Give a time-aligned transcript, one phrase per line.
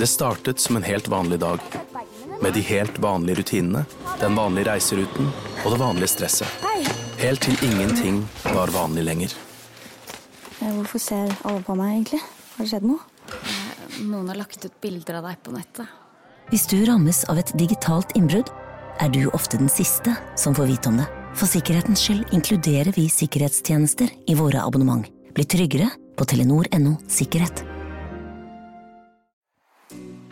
[0.00, 1.58] Det startet som en helt vanlig dag.
[2.42, 3.84] Med de helt vanlige rutinene,
[4.20, 5.26] den vanlige reiseruten
[5.64, 6.48] og det vanlige stresset.
[7.20, 9.34] Helt til ingenting var vanlig lenger.
[10.62, 12.20] Eh, Hvorfor ser alle på meg, egentlig?
[12.54, 13.04] Har det skjedd noe?
[14.00, 15.92] Noen har lagt ut bilder av deg på nettet.
[16.48, 18.48] Hvis du rammes av et digitalt innbrudd,
[19.04, 21.10] er du ofte den siste som får vite om det.
[21.36, 25.04] For sikkerhetens skyld inkluderer vi sikkerhetstjenester i våre abonnement.
[25.36, 27.66] Bli tryggere på telenor.no sikkerhet.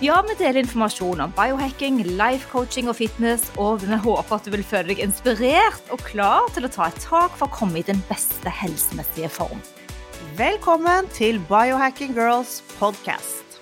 [0.00, 4.54] Ja, vi deler informasjon om biohacking, life coaching og fitness, og vi håper at du
[4.54, 7.84] vil føle deg inspirert og klar til å ta et tak for å komme i
[7.84, 9.60] den beste helsemessige form.
[10.40, 13.60] Velkommen til Biohacking Girls podcast.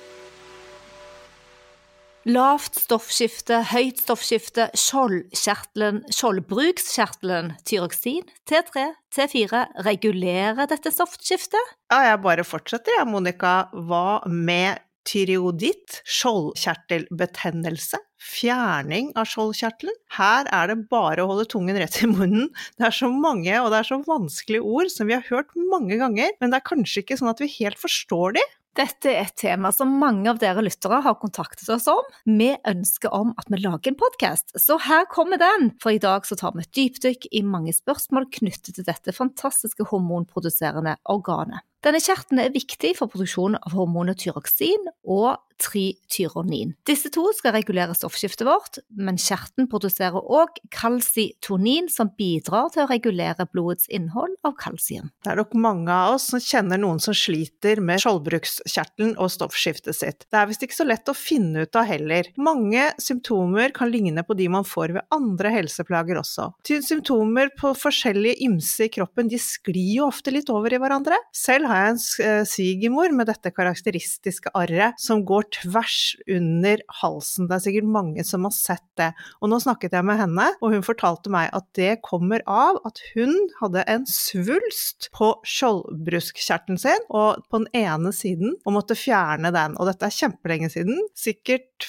[2.29, 11.79] Lavt stoffskifte, høyt stoffskifte, skjoldkjertelen, skjoldbrukskjertelen, tyroksin, T3, T4 regulerer dette stoffskiftet?
[11.91, 13.65] Ja, jeg bare fortsetter, jeg, Monica.
[13.75, 19.97] Hva med tyreoditt, skjoldkjertelbetennelse, fjerning av skjoldkjertelen?
[20.19, 22.51] Her er det bare å holde tungen rett i munnen.
[22.77, 25.97] Det er så mange og det er så vanskelige ord som vi har hørt mange
[26.01, 28.45] ganger, men det er kanskje ikke sånn at vi helt forstår de.
[28.79, 32.05] Dette er et tema som mange av dere lyttere har kontaktet oss om.
[32.31, 35.73] Vi ønsker om at vi lager en podkast, så her kommer den!
[35.83, 39.89] For i dag så tar vi et dypdykk i mange spørsmål knyttet til dette fantastiske
[39.91, 41.65] hormonproduserende organet.
[41.87, 46.75] Denne kjertelen er viktig for produksjon av hormonet tyroksin og trityronin.
[46.87, 52.91] Disse to skal regulere stoffskiftet vårt, men kjerten produserer òg kalsitonin, som bidrar til å
[52.91, 55.11] regulere blodets innhold av kalsium.
[55.25, 59.97] Det er nok mange av oss som kjenner noen som sliter med skjoldbrukskjertelen og stoffskiftet
[59.97, 60.27] sitt.
[60.29, 62.31] Det er visst ikke så lett å finne ut av heller.
[62.39, 66.51] Mange symptomer kan ligne på de man får ved andre helseplager også.
[66.69, 71.19] Symptomer på forskjellige ymse i kroppen de sklir jo ofte litt over i hverandre.
[71.35, 77.49] Selv har jeg en eh, svigermor med dette karakteristiske arret som går tvers under halsen.
[77.49, 79.11] Det er sikkert mange som har sett det.
[79.43, 83.03] Og nå snakket jeg med henne, og hun fortalte meg at det kommer av at
[83.15, 89.53] hun hadde en svulst på skjoldbruskkjertelen sin, og på den ene siden, og måtte fjerne
[89.55, 89.77] den.
[89.79, 91.89] Og dette er kjempelenge siden, sikkert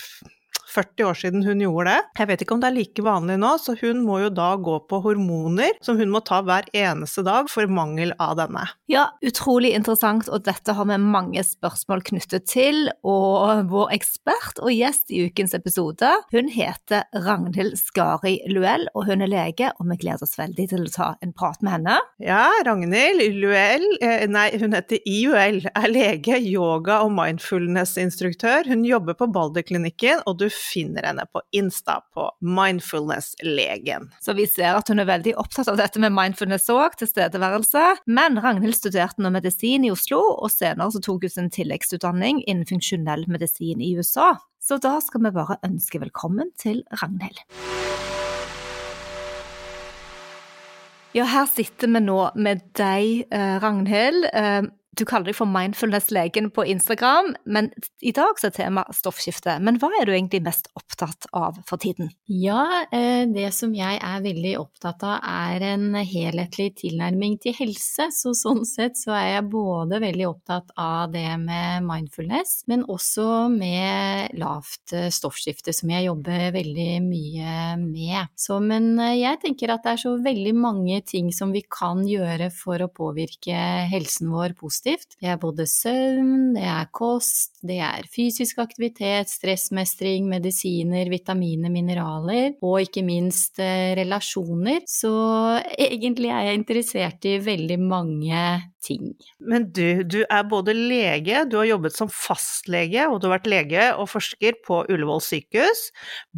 [0.70, 2.00] 40 år siden hun gjorde det.
[2.20, 4.78] Jeg vet ikke om det er like vanlig nå, så hun må jo da gå
[4.90, 8.66] på hormoner som hun må ta hver eneste dag for mangel av denne.
[8.90, 12.90] Ja, utrolig interessant, og dette har vi mange spørsmål knyttet til.
[13.08, 19.24] Og vår ekspert og gjest i ukens episode, hun heter Ragnhild Skari Luell, og hun
[19.26, 22.00] er lege, og vi gleder oss veldig til å ta en prat med henne.
[22.24, 28.68] Ja, Ragnhild Luell, eh, nei, hun heter IUL, er lege, yoga- og mindfulness-instruktør.
[28.70, 34.10] Hun jobber på Balderklinikken, og du finner henne på Insta på Mindfulness-legen.
[34.22, 37.86] Så vi ser at hun er veldig opptatt av dette med mindfulness òg, tilstedeværelse.
[38.12, 42.68] Men Ragnhild studerte nå medisin i Oslo, og senere så tok hun sin tilleggsutdanning innen
[42.70, 44.36] funksjonell medisin i USA.
[44.60, 47.40] Så da skal vi bare ønske velkommen til Ragnhild.
[51.18, 54.28] Ja, her sitter vi nå med deg, eh, Ragnhild.
[54.98, 57.70] Du kaller deg for Mindfulness-legen på Instagram, men
[58.02, 59.60] i dag så er tema stoffskifte.
[59.62, 62.10] Men hva er du egentlig mest opptatt av for tiden?
[62.26, 68.10] Ja, eh, det som jeg er veldig opptatt av er en helhetlig tilnærming til helse.
[68.16, 73.46] Så sånn sett så er jeg både veldig opptatt av det med mindfulness, men også
[73.54, 78.34] med lavt eh, stoffskifte, som jeg jobber veldig mye med.
[78.34, 82.02] Så, men eh, jeg tenker at det er så veldig mange ting som vi kan
[82.10, 83.64] gjøre for å påvirke
[83.94, 84.79] helsen vår positivt.
[84.86, 92.56] Det er både søvn, det er kost, det er fysisk aktivitet, stressmestring, medisiner, vitaminer, mineraler
[92.66, 94.84] og ikke minst eh, relasjoner.
[94.90, 95.12] Så
[95.76, 98.44] egentlig er jeg interessert i veldig mange
[98.84, 99.14] ting.
[99.40, 103.50] Men du, du er både lege, du har jobbet som fastlege, og du har vært
[103.52, 105.90] lege og forsker på Ullevål sykehus.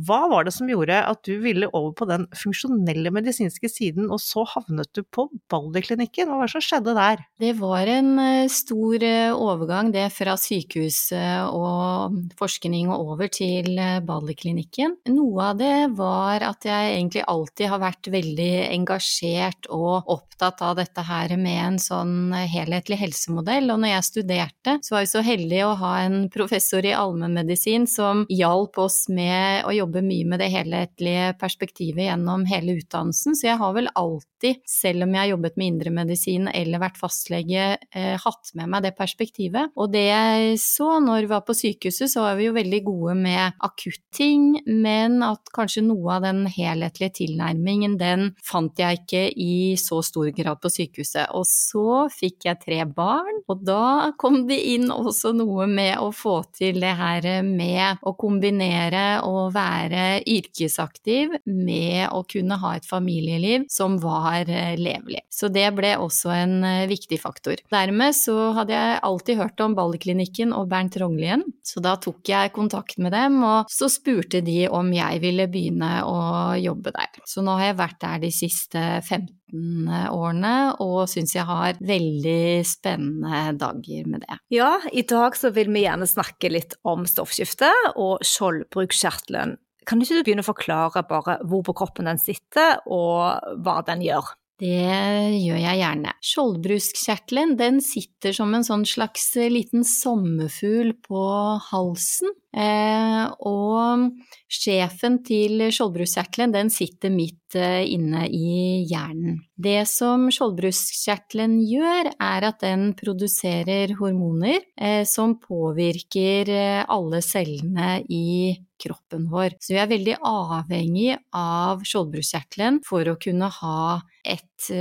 [0.08, 4.22] Hva var det som gjorde at du ville over på den funksjonelle medisinske siden, og
[4.24, 6.30] så havnet du på Balderklinikken?
[6.30, 7.26] Hva var det som skjedde der?
[7.42, 13.74] Det var en eh, stor eh, overgang, det fra sykehuset og forskning og over til
[13.78, 14.98] eh, Balderklinikken.
[15.14, 20.78] Noe av det var at jeg egentlig alltid har vært veldig engasjert og opptatt av
[20.80, 23.70] dette her med en sånn helhetlig helsemodell.
[23.74, 27.88] Og når jeg studerte, så var jeg så heldig å ha en professor i allmennmedisin
[27.90, 33.38] som hjalp oss med å jobbe mye med det helhetlige perspektivet gjennom hele utdannelsen.
[33.38, 37.68] Så jeg har vel alltid, selv om jeg har jobbet med indremedisin eller vært fastlege,
[37.94, 39.72] eh, hatt med meg det perspektivet.
[39.76, 43.16] Og det jeg så når vi var på sykehuset, så var vi jo veldig gode
[43.20, 49.76] med akutting, men at kanskje noe av den helhetlige tilnærmingen, den fant jeg ikke i
[49.80, 51.32] så stor grad på sykehuset.
[51.38, 56.12] Og så fikk jeg tre barn, og da kom det inn også noe med å
[56.16, 62.88] få til det her med å kombinere å være yrkesaktiv med å kunne ha et
[62.88, 65.24] familieliv som var eh, levelig.
[65.32, 67.62] Så det ble også en eh, viktig faktor.
[67.74, 72.54] Dermed så hadde jeg alltid hørt om Balleklinikken og Bernt Rognlien, så da tok jeg
[72.56, 76.20] kontakt med dem, og så spurte de om jeg ville begynne å
[76.60, 77.22] jobbe der.
[77.28, 80.54] Så nå har jeg vært der de siste 15 årene
[80.84, 84.40] og syns jeg har veldig spennende dager med det.
[84.54, 89.58] Ja, i dag så vil vi gjerne snakke litt om stoffskifte og skjoldbruskkjertelen.
[89.88, 94.04] Kan ikke du begynne å forklare bare hvor på kroppen den sitter, og hva den
[94.06, 94.36] gjør?
[94.62, 96.12] Det gjør jeg gjerne.
[96.22, 101.24] Skjoldbruskkjertelen den sitter som en sånn slags liten sommerfugl på
[101.72, 102.36] halsen.
[102.52, 104.10] Eh, og
[104.52, 109.38] sjefen til skjoldbruskkjertelen den sitter midt eh, inne i hjernen.
[109.56, 116.52] Det som skjoldbruskkjertelen gjør, er at den produserer hormoner eh, som påvirker
[116.92, 118.52] alle cellene i
[118.82, 119.56] kroppen vår.
[119.62, 124.72] Så vi er veldig avhengig av skjoldbruskkjertelen for å kunne ha et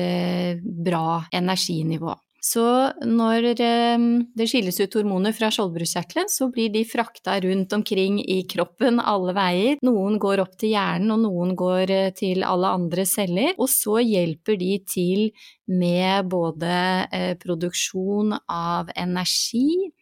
[0.60, 2.16] bra energinivå.
[2.40, 2.64] Så
[3.04, 4.04] når eh,
[4.36, 9.36] det skilles ut hormoner fra skjoldbruskkjertelen, så blir de frakta rundt omkring i kroppen alle
[9.36, 9.78] veier.
[9.84, 13.52] Noen går opp til hjernen, og noen går eh, til alle andre celler.
[13.60, 15.26] Og så hjelper de til
[15.70, 16.74] med både
[17.44, 19.92] produksjon av energi,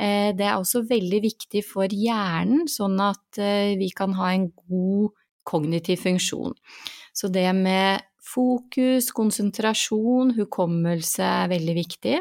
[0.00, 4.48] Eh, det er også veldig viktig for hjernen, sånn at eh, vi kan ha en
[4.54, 5.12] god
[5.44, 6.56] kognitiv funksjon.
[7.12, 12.18] Så det med fokus, konsentrasjon, hukommelse er veldig viktig.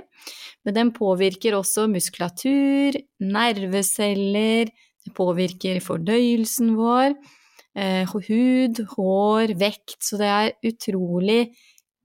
[0.65, 4.71] Men den påvirker også muskulatur, nerveceller,
[5.01, 7.15] det påvirker fordøyelsen vår,
[7.75, 9.97] eh, hud, hår, vekt.
[10.01, 11.41] Så det er utrolig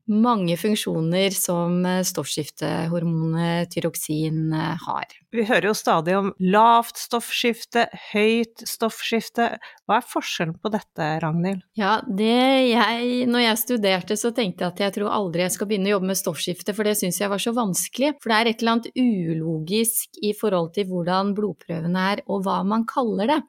[0.07, 5.15] mange funksjoner som eh, stoffskiftehormonet tyroksin eh, har.
[5.35, 9.49] Vi hører jo stadig om lavt stoffskifte, høyt stoffskifte.
[9.87, 11.65] Hva er forskjellen på dette, Ragnhild?
[11.79, 15.71] Ja, det jeg Når jeg studerte, så tenkte jeg at jeg tror aldri jeg skal
[15.71, 18.15] begynne å jobbe med stoffskifte, for det syns jeg var så vanskelig.
[18.23, 22.63] For det er et eller annet ulogisk i forhold til hvordan blodprøvene er, og hva
[22.67, 23.43] man kaller det.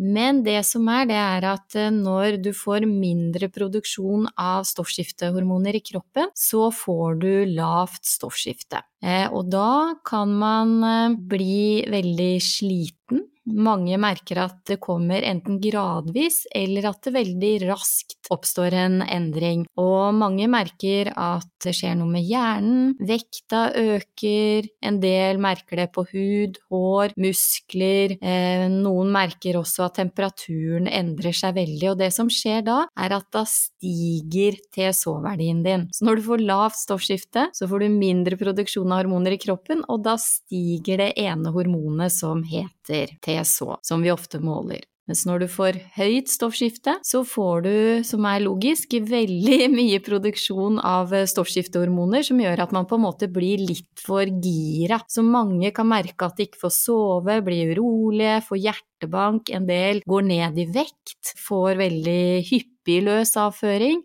[0.00, 5.78] Men det som er, det er at eh, når du får mindre produksjon av stoffskiftehormoner
[5.78, 8.82] i kroppen, så får du lavt stoffskifte.
[9.04, 15.58] Eh, og da kan man eh, bli veldig sliten mange merker at det kommer enten
[15.62, 19.64] gradvis eller at det veldig raskt oppstår en endring.
[19.80, 25.88] Og mange merker at det skjer noe med hjernen, vekta øker, en del merker det
[25.94, 28.16] på hud, hår, muskler.
[28.20, 33.16] Eh, noen merker også at temperaturen endrer seg veldig, og det som skjer da, er
[33.16, 35.88] at da stiger TSH-verdien din.
[35.94, 39.84] Så når du får lavt stoffskifte, så får du mindre produksjon av hormoner i kroppen,
[39.88, 43.33] og da stiger det ene hormonet som heter TSH.
[43.34, 44.86] TSH, som vi ofte måler.
[45.04, 47.74] Mens når du får høyt stoffskifte, så får du,
[48.08, 53.28] som er logisk, veldig mye produksjon av stoffskiftehormoner som gjør at man på en måte
[53.32, 55.02] blir litt for gira.
[55.10, 60.00] Så mange kan merke at de ikke får sove, blir urolige, får hjertebank, en del
[60.08, 62.73] går ned i vekt, får veldig hyppig
[63.04, 64.02] løs avføring.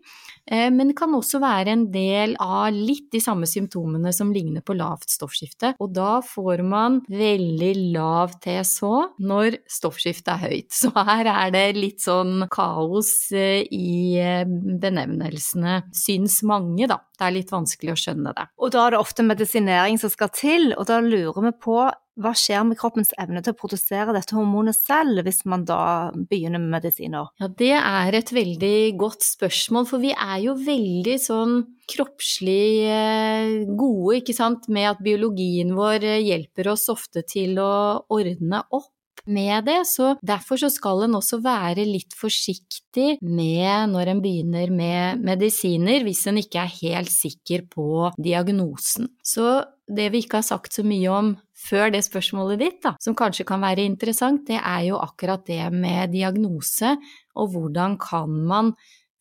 [0.50, 4.64] Eh, men det kan også være en del av litt de samme symptomene som ligner
[4.66, 5.74] på lavt stoffskifte.
[5.82, 10.70] Og da får man veldig lav TSH når stoffskiftet er høyt.
[10.80, 17.00] Så her er det litt sånn kaos eh, i eh, benevnelsene, syns mange, da.
[17.20, 18.46] Det er litt vanskelig å skjønne det.
[18.64, 21.82] Og da er det ofte medisinering som skal til, og da lurer vi på
[22.20, 25.80] hva skjer med kroppens evne til å produsere dette hormonet selv, hvis man da
[26.14, 27.32] begynner med medisiner?
[27.40, 31.58] Ja, det er et veldig godt spørsmål, for vi er jo veldig sånn
[31.90, 37.72] kroppslig eh, gode, ikke sant, med at biologien vår eh, hjelper oss ofte til å
[38.12, 38.92] ordne opp
[39.30, 44.72] med det, så derfor så skal en også være litt forsiktig med når en begynner
[44.74, 49.10] med medisiner, hvis en ikke er helt sikker på diagnosen.
[49.22, 49.60] Så
[49.96, 53.46] det vi ikke har sagt så mye om før det spørsmålet ditt, da, som kanskje
[53.48, 56.94] kan være interessant, det er jo akkurat det med diagnose,
[57.36, 58.74] og hvordan kan man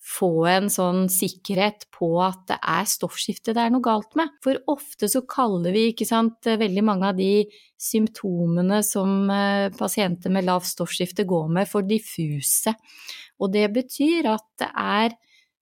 [0.09, 4.31] få en sånn sikkerhet på at det er stoffskifte det er noe galt med.
[4.43, 7.45] For ofte så kaller vi ikke sant, veldig mange av de
[7.79, 12.73] symptomene som eh, pasienter med lavt stoffskifte går med, for diffuse.
[13.39, 15.17] Og det betyr at det er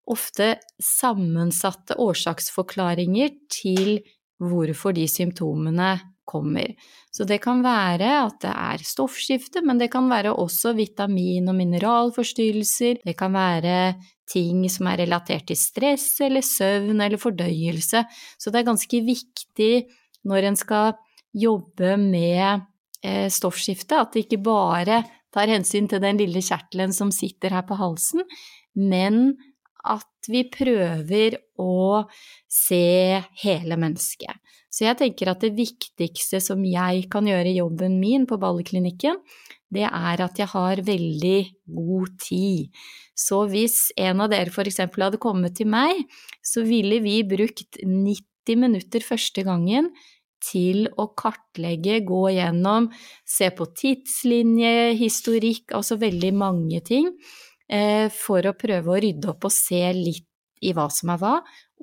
[0.08, 3.98] ofte sammensatte årsaksforklaringer til
[4.38, 5.96] hvorfor de symptomene
[6.28, 6.74] kommer.
[7.12, 11.56] Så det kan være at det er stoffskifte, men det kan være også vitamin- og
[11.58, 13.96] mineralforstyrrelser, det kan være
[14.28, 18.04] ting som er relatert til stress eller søvn eller fordøyelse.
[18.38, 19.88] Så det er ganske viktig
[20.28, 20.98] når en skal
[21.38, 22.66] jobbe med
[23.04, 25.04] eh, stoffskifte, at det ikke bare
[25.34, 28.26] tar hensyn til den lille kjertelen som sitter her på halsen,
[28.76, 29.38] men
[29.96, 32.04] at vi prøver å
[32.52, 34.36] se hele mennesket.
[34.68, 39.18] Så jeg tenker at det viktigste som jeg kan gjøre i jobben min på Balleklinikken,
[39.74, 41.40] det er at jeg har veldig
[41.76, 42.68] god tid.
[43.18, 46.06] Så hvis en av dere eksempel hadde kommet til meg,
[46.46, 49.90] så ville vi brukt 90 minutter første gangen
[50.44, 52.92] til å kartlegge, gå gjennom,
[53.26, 57.10] se på tidslinje, historikk, altså veldig mange ting,
[58.16, 60.28] for å prøve å rydde opp og se litt
[60.64, 61.34] i hva som er hva.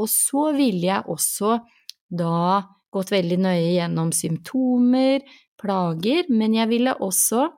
[0.01, 1.59] Og så ville jeg også
[2.09, 2.63] da
[2.95, 5.25] gått veldig nøye gjennom symptomer,
[5.61, 7.49] plager, men jeg ville også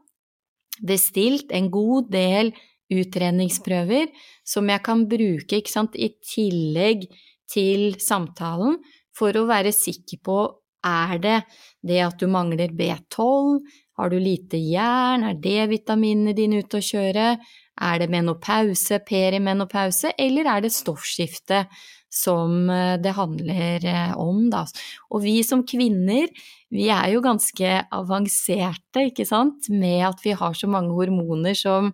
[0.87, 2.52] bestilt en god del
[2.92, 4.12] utredningsprøver
[4.47, 7.09] som jeg kan bruke sant, i tillegg
[7.50, 8.78] til samtalen
[9.16, 10.38] for å være sikker på
[10.87, 11.38] er det
[11.87, 13.59] det at du mangler B12,
[13.99, 17.37] har du lite jern, er D-vitaminene dine ute å kjøre,
[17.76, 21.64] er det menopause, perimenopause, eller er det stoffskifte
[22.12, 24.64] som eh, det handler eh, om, da.
[25.12, 26.30] Og vi som kvinner,
[26.73, 31.92] vi er jo ganske avanserte, ikke sant, med at vi har så mange hormoner som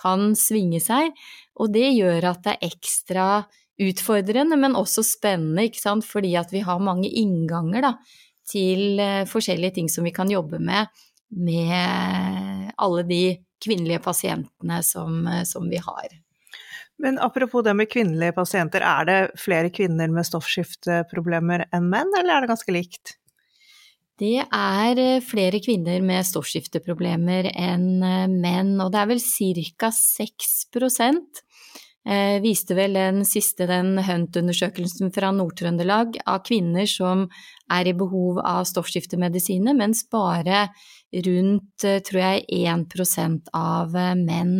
[0.00, 1.12] kan svinge seg,
[1.58, 3.28] og det gjør at det er ekstra
[3.84, 7.96] utfordrende, men også spennende, ikke sant, fordi at vi har mange innganger, da,
[8.46, 10.92] til eh, forskjellige ting som vi kan jobbe med
[11.34, 13.22] med alle de
[13.64, 16.14] kvinnelige pasientene som, som vi har.
[17.02, 22.36] Men apropos det med kvinnelige pasienter, er det flere kvinner med stoffskifteproblemer enn menn, eller
[22.36, 23.16] er det ganske likt?
[24.20, 29.90] Det er eh, flere kvinner med stoffskifteproblemer enn eh, menn, og det er vel ca.
[29.90, 30.60] 6
[32.06, 37.26] eh, viste vel den siste den Hunt-undersøkelsen fra Nord-Trøndelag av kvinner som
[37.74, 40.68] er i behov av stoffskiftemedisiner, mens bare
[41.26, 44.56] rundt, tror jeg, 1% av menn.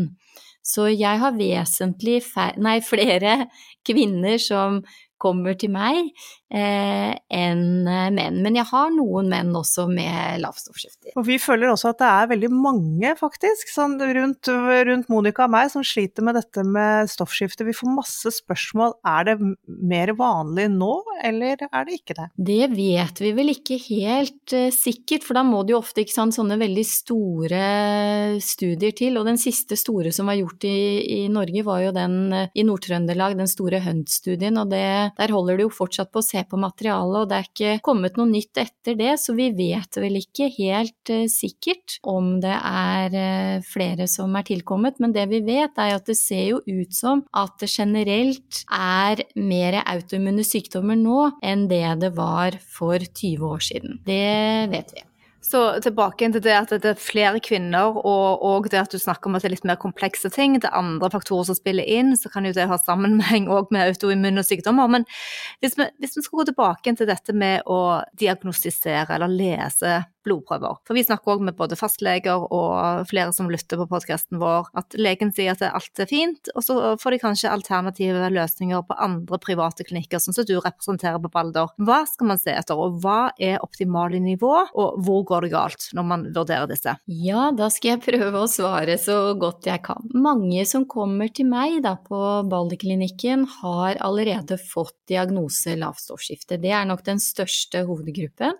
[0.64, 2.22] Så jeg har vesentlig
[2.62, 3.44] nei, flere
[3.86, 4.80] kvinner som
[5.24, 8.38] kommer til meg eh, enn eh, menn.
[8.44, 11.14] Men jeg har noen menn også med lavstoffskifter.
[11.18, 14.50] Og vi føler også at det er veldig mange, faktisk, sånn rundt,
[14.88, 17.66] rundt, Monica og meg, som sliter med dette med stoffskifte.
[17.66, 18.96] Vi får masse spørsmål.
[19.14, 20.92] Er det mer vanlig nå,
[21.26, 22.28] eller er det ikke det?
[22.50, 26.16] Det vet vi vel ikke helt uh, sikkert, for da må det jo ofte ikke
[26.16, 27.64] sant, sånne veldig store
[28.44, 29.18] studier til.
[29.18, 30.78] Og den siste store som var gjort i,
[31.18, 34.58] i Norge, var jo den i Nord-Trøndelag, den store Hunt-studien.
[34.60, 34.86] og det,
[35.18, 38.18] der holder det jo fortsatt på å se på materialet, og det er ikke kommet
[38.18, 43.16] noe nytt etter det, så vi vet vel ikke helt uh, sikkert om det er
[43.16, 45.00] uh, flere som er tilkommet.
[45.02, 49.24] Men det vi vet, er at det ser jo ut som at det generelt er
[49.38, 53.98] mer autoimmune sykdommer nå enn det det var for 20 år siden.
[54.06, 55.04] Det vet vi.
[55.44, 59.28] Så tilbake til det at det er flere kvinner, og, og, det at du snakker
[59.28, 60.56] om at det er litt mer komplekse ting.
[60.56, 63.92] Det er andre faktorer som spiller inn, så kan jo det ha sammenheng òg med
[63.92, 64.88] autoimmune sykdommer.
[64.88, 65.04] Men
[65.60, 70.80] hvis vi, hvis vi skal gå tilbake til dette med å diagnostisere eller lese blodprøver.
[70.86, 74.96] For vi snakker òg med både fastleger og flere som lytter på podkasten vår, at
[74.98, 79.38] legen sier at alt er fint, og så får de kanskje alternative løsninger på andre
[79.42, 81.72] private klinikker, sånn som du representerer på Balder.
[81.78, 85.88] Hva skal man se etter, og hva er optimale nivå, og hvor går det galt
[85.96, 86.96] når man vurderer disse?
[87.06, 90.08] Ja, da skal jeg prøve å svare så godt jeg kan.
[90.14, 96.58] Mange som kommer til meg da på Balderklinikken har allerede fått diagnose lavstoffskifte.
[96.62, 98.58] Det er nok den største hovedgruppen.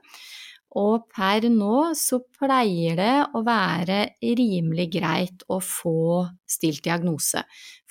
[0.74, 6.24] Og per nå så pleier det å være rimelig greit å få
[6.54, 7.42] stilt diagnose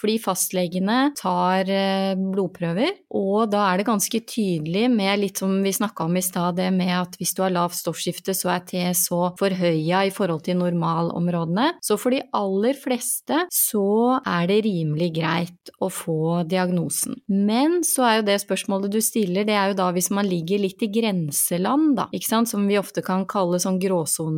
[0.03, 5.71] fordi fastlegene tar eh, blodprøver, og da er det ganske tydelig med litt som vi
[5.71, 9.21] snakka om i stad, det med at hvis du har lavt stoffskifte, så er TSH
[9.39, 11.69] forhøya i forhold til normalområdene.
[11.79, 17.21] Så for de aller fleste så er det rimelig greit å få diagnosen.
[17.31, 20.65] Men så er jo det spørsmålet du stiller, det er jo da hvis man ligger
[20.65, 23.79] litt i grenseland, da, ikke sant, som vi ofte kan kalle sånn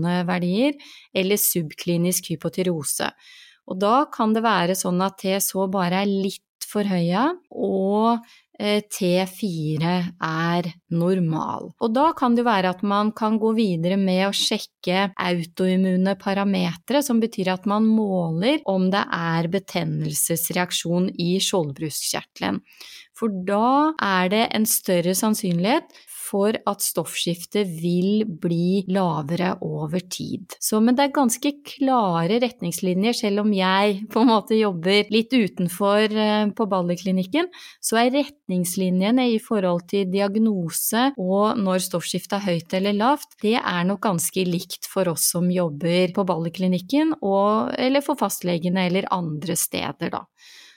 [0.06, 0.74] gråsoneverdier,
[1.14, 3.12] eller subklinisk hypotyreose.
[3.68, 8.20] Og da kan det være sånn at TSH bare er litt for høya, og
[8.60, 11.72] eh, T4 er normal.
[11.80, 17.02] Og da kan det være at man kan gå videre med å sjekke autoimmune parametere,
[17.02, 22.62] som betyr at man måler om det er betennelsesreaksjon i skjoldbruskkjertelen.
[23.16, 25.90] For da er det en større sannsynlighet
[26.36, 30.58] for at stoffskiftet vil bli lavere over tid.
[30.60, 35.32] Så, men det er ganske klare retningslinjer, selv om jeg på en måte jobber litt
[35.32, 37.48] utenfor eh, på Balleklinikken,
[37.80, 43.56] så er retningslinjene i forhold til diagnose og når stoffskiftet er høyt eller lavt, det
[43.62, 49.56] er nok ganske likt for oss som jobber på Balleklinikken, eller for fastlegene eller andre
[49.60, 50.26] steder, da.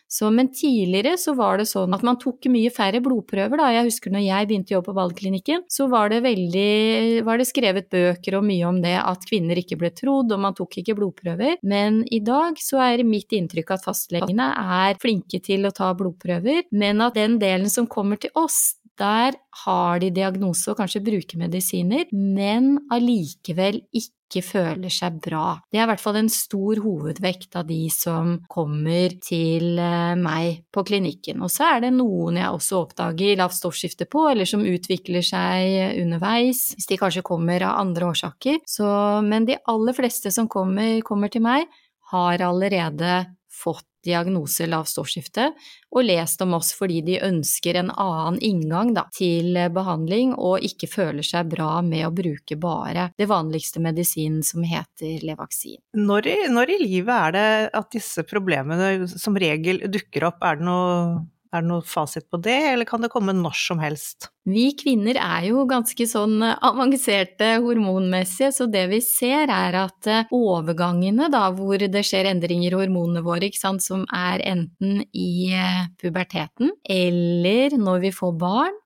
[0.08, 3.68] Så, men tidligere så var det sånn at man tok mye færre blodprøver, da.
[3.76, 7.48] Jeg husker når jeg begynte å jobbe på valgklinikken, så var det veldig var det
[7.48, 10.96] skrevet bøker og mye om det at kvinner ikke ble trodd, og man tok ikke
[10.98, 11.60] blodprøver.
[11.68, 14.50] Men i dag så er mitt inntrykk at fastlegene
[14.80, 19.36] er flinke til å ta blodprøver, men at den delen som kommer til oss, der
[19.64, 25.56] har de diagnose og kanskje bruker medisiner, men allikevel ikke ikke føler seg bra.
[25.72, 30.62] Det er i hvert fall en stor hovedvekt av de som kommer til eh, meg
[30.74, 31.40] på klinikken.
[31.44, 35.98] Og så er det noen jeg også oppdager lavt stoffskifte på, eller som utvikler seg
[36.04, 38.60] underveis, hvis de kanskje kommer av andre årsaker.
[38.68, 38.86] Så,
[39.24, 41.66] men de aller fleste som kommer, kommer til meg,
[42.12, 43.16] har allerede
[43.58, 45.48] fått diagnose lavt stoffskifte,
[45.90, 50.90] og lest om oss fordi de ønsker en annen inngang da, til behandling og ikke
[50.90, 55.80] føler seg bra med å bruke bare det vanligste medisinen som heter Levaksin.
[55.98, 57.48] Når i, når i livet er det
[57.80, 60.40] at disse problemene som regel dukker opp?
[60.46, 63.80] Er det noe er det noe fasit på det, eller kan det komme når som
[63.82, 64.30] helst?
[64.48, 66.40] Vi kvinner er jo ganske sånn
[66.70, 72.72] avanserte hormonmessige, så det vi ser er at eh, overgangene da, hvor det skjer endringer
[72.72, 78.76] i hormonene våre, sant, som er enten i eh, puberteten eller når vi får barn,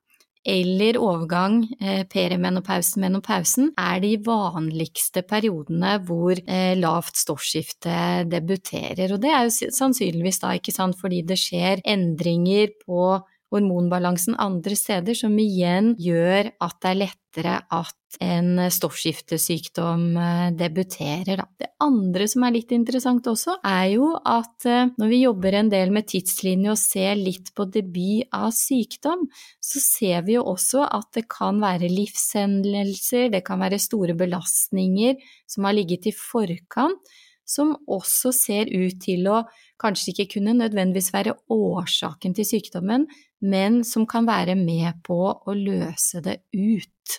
[0.44, 9.12] eller overgang, eh, perimenopausen, menopausen, er de vanligste periodene hvor eh, lavt stoffskifte debuterer.
[9.12, 13.20] Og det er jo sannsynligvis da, ikke sant, fordi det skjer endringer på
[13.52, 21.40] hormonbalansen andre steder, som igjen gjør at det er lettere at en stoffskiftesykdom eh, debuterer.
[21.40, 21.46] Da.
[21.60, 25.72] Det andre som er litt interessant også, er jo at eh, når vi jobber en
[25.72, 29.24] del med tidslinje og ser litt på debut av sykdom,
[29.64, 35.20] så ser vi jo også at det kan være livshendelser, det kan være store belastninger
[35.48, 37.00] som har ligget i forkant,
[37.48, 39.42] som også ser ut til å
[39.82, 43.08] kanskje ikke kunne nødvendigvis være årsaken til sykdommen,
[43.42, 47.18] men som kan være med på å løse det ut.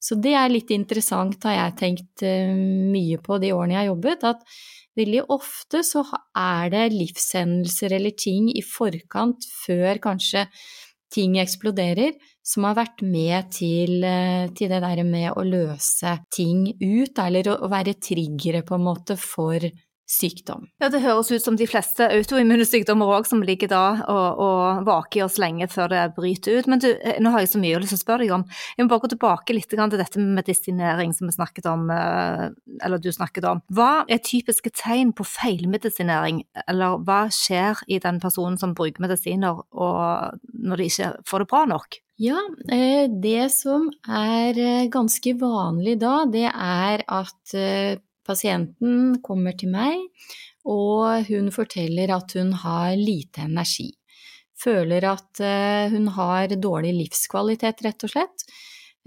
[0.00, 3.90] Så det er litt interessant, har jeg tenkt eh, mye på de årene jeg har
[3.90, 4.60] jobbet, at
[4.96, 10.46] veldig ofte så er det livshendelser eller ting i forkant, før kanskje
[11.12, 16.66] ting eksploderer, som har vært med til, eh, til det der med å løse ting
[16.80, 19.58] ut, eller å være triggere på en måte for
[20.10, 20.66] sykdom.
[20.82, 24.82] Ja, Det høres ut som de fleste autoimmune sykdommer òg, som ligger da og, og,
[24.88, 26.70] vaker i oss lenge før det bryter ut.
[26.70, 28.44] Men du, eh, nå har jeg så mye å lyst til å spørre deg om.
[28.76, 32.50] Jeg må bare gå tilbake litt til dette med medisinering som vi snakket om, eh,
[32.82, 33.62] eller du snakket om.
[33.70, 39.62] Hva er typiske tegn på feilmedisinering, eller hva skjer i den personen som bruker medisiner
[39.70, 42.00] når de ikke får det bra nok?
[42.20, 44.58] Ja, eh, det som er
[44.90, 47.54] ganske vanlig da, det er at
[48.30, 49.98] Pasienten kommer til meg,
[50.70, 53.90] og hun forteller at hun har lite energi.
[54.60, 58.44] Føler at eh, hun har dårlig livskvalitet, rett og slett.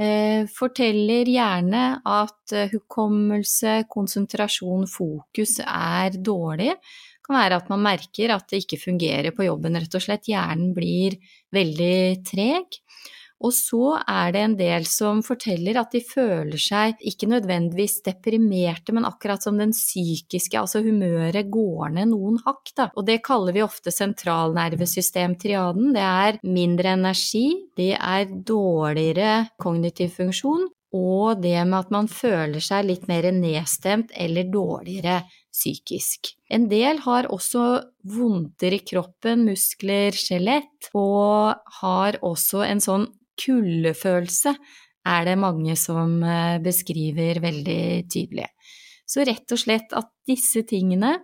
[0.02, 6.74] Eh, forteller gjerne at eh, hukommelse, konsentrasjon, fokus er dårlig.
[6.74, 10.26] Det kan være at man merker at det ikke fungerer på jobben, rett og slett.
[10.32, 11.20] Hjernen blir
[11.54, 12.82] veldig treg.
[13.44, 18.96] Og så er det en del som forteller at de føler seg ikke nødvendigvis deprimerte,
[18.96, 22.88] men akkurat som den psykiske, altså humøret, går ned noen hakk, da.
[22.96, 25.92] Og det kaller vi ofte sentralnervesystemtriaden.
[25.96, 32.62] Det er mindre energi, det er dårligere kognitiv funksjon, og det med at man føler
[32.64, 36.30] seg litt mer nedstemt eller dårligere psykisk.
[36.54, 37.66] En del har også
[38.14, 44.54] vondter i kroppen, muskler, skjelett, og har også en sånn kuldefølelse
[45.04, 48.48] er det mange som eh, beskriver veldig tydelig.
[49.06, 51.18] Så rett og slett at disse tingene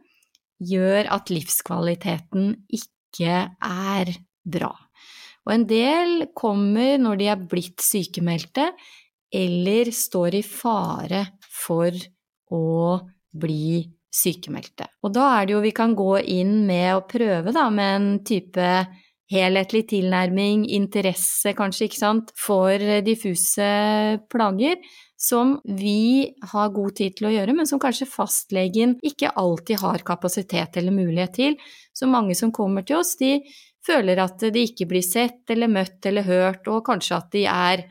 [0.60, 4.12] gjør at livskvaliteten ikke er
[4.43, 4.74] bra.
[5.48, 8.67] Og en del kommer når de er blitt sykemeldte,
[9.34, 11.95] eller står i fare for
[12.54, 13.00] å
[13.39, 14.88] bli sykemeldte.
[15.06, 18.10] Og da er det jo vi kan gå inn med å prøve da med en
[18.26, 18.69] type
[19.30, 23.70] helhetlig tilnærming, interesse kanskje, ikke sant, for diffuse
[24.32, 24.80] plager,
[25.20, 30.06] som vi har god tid til å gjøre, men som kanskje fastlegen ikke alltid har
[30.08, 31.58] kapasitet eller mulighet til.
[31.94, 33.38] Så mange som kommer til oss, de
[33.86, 37.86] føler at de ikke blir sett eller møtt eller hørt, og kanskje at de er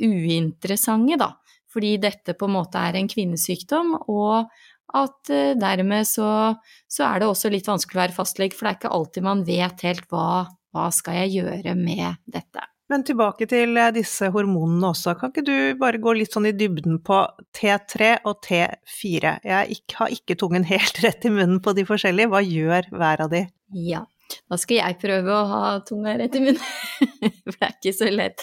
[0.00, 1.34] uinteressante, da,
[1.70, 4.48] fordi dette på en måte er en kvinnesykdom, og
[4.96, 6.54] at eh, dermed så,
[6.90, 9.44] så er det også litt vanskelig å være fastlege, for det er ikke alltid man
[9.46, 12.66] vet helt hva, hva skal jeg gjøre med dette.
[12.90, 15.14] Men tilbake til eh, disse hormonene også.
[15.18, 17.20] Kan ikke du bare gå litt sånn i dybden på
[17.54, 19.36] T3 og T4?
[19.46, 22.32] Jeg har ikke tungen helt rett i munnen på de forskjellige.
[22.32, 23.44] Hva gjør hver av de?
[23.78, 24.02] Ja,
[24.50, 26.66] da skal jeg prøve å ha tunga rett i munnen,
[27.46, 28.42] for det er ikke så lett.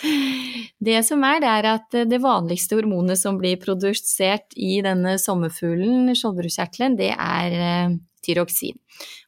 [0.79, 6.13] Det som er, det er at det vanligste hormonet som blir produsert i denne sommerfuglen,
[6.15, 8.77] skjoldbruskkjertelen, det er eh, tyroksin.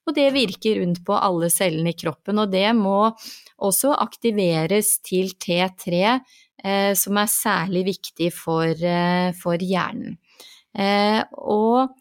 [0.07, 3.12] Og det virker rundt på alle cellene i kroppen, og det må
[3.65, 6.19] også aktiveres til T3,
[6.63, 10.19] eh, som er særlig viktig for, eh, for hjernen.
[10.75, 11.95] Eh, og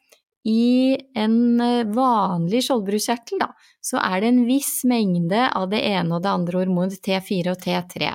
[0.49, 3.43] i en eh, vanlig skjoldbruskkjertel,
[3.85, 7.61] så er det en viss mengde av det ene og det andre hormonet, T4 og
[7.65, 8.13] T3.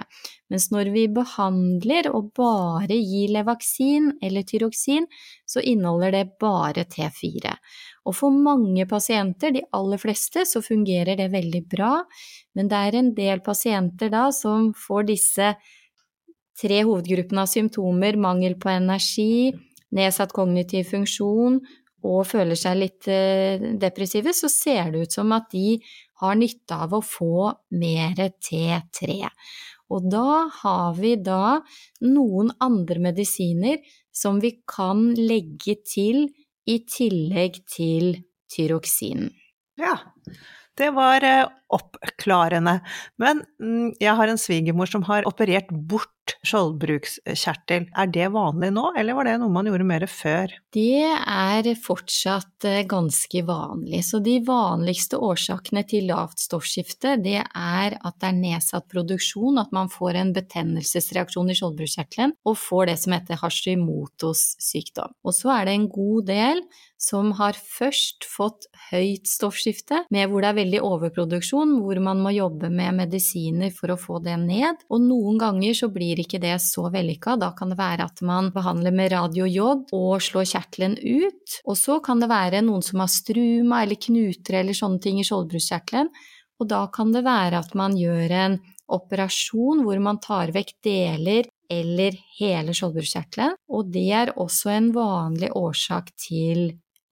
[0.54, 5.06] Mens når vi behandler og bare gir Levaksin eller Tyroksin,
[5.50, 7.54] så inneholder det bare T4.
[8.10, 11.94] Og for mange pasienter, de aller fleste, så fungerer det veldig bra,
[12.58, 15.54] men det er en del pasienter da som får disse
[16.60, 19.54] tre hovedgruppene av symptomer, mangel på energi,
[19.94, 21.62] nedsatt kognitiv funksjon
[22.04, 25.78] og føler seg litt eh, depressive, så ser det ut som at de
[26.24, 29.20] har nytte av å få mer T3.
[29.94, 31.60] Og da har vi da
[32.06, 33.80] noen andre medisiner
[34.14, 36.28] som vi kan legge til
[36.70, 38.16] i tillegg til
[38.54, 39.32] tyroksinen.
[39.80, 39.98] Ja,
[40.78, 42.80] det var eh, oppklarende.
[43.22, 46.13] Men mm, jeg har en svigermor som har operert bort
[46.44, 47.88] skjoldbrukskjertel.
[47.96, 50.54] Er det vanlig nå, eller var det noe man gjorde mer før?
[50.74, 54.04] Det er fortsatt eh, ganske vanlig.
[54.08, 59.74] Så de vanligste årsakene til lavt stoffskifte, det er at det er nedsatt produksjon, at
[59.76, 65.14] man får en betennelsesreaksjon i skjoldbruskkjertelen og får det som heter Hashimotos sykdom.
[65.24, 66.66] Og så er det en god del
[67.04, 72.32] som har først fått høyt stoffskifte, med hvor det er veldig overproduksjon, hvor man må
[72.36, 74.86] jobbe med medisiner for å få det ned.
[74.88, 77.36] Og noen ganger så blir ikke det så vellykka.
[77.42, 81.58] Da kan det være at man behandler med radiojod og slår kjertelen ut.
[81.68, 85.28] Og så kan det være noen som har struma eller knuter eller sånne ting i
[85.28, 86.14] skjoldbruskkjertelen.
[86.62, 88.62] Og da kan det være at man gjør en
[88.94, 95.50] operasjon hvor man tar vekk deler eller hele skjoldbruskkjertelen, og det er også en vanlig
[95.58, 96.68] årsak til